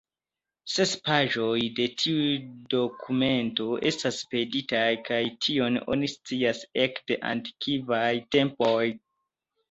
Ses 0.75 0.91
paĝoj 1.07 1.57
de 1.79 1.83
tiu 2.03 2.21
dokumento 2.73 3.67
estas 3.89 4.17
perditaj, 4.31 4.85
kaj 5.09 5.19
tion 5.47 5.77
oni 5.97 6.09
scias 6.13 6.63
ekde 6.87 7.19
antikvaj 7.33 8.09
tempoj. 8.37 8.89